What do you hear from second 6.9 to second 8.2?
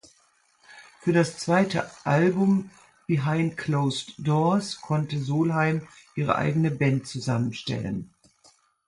zusammenstellen.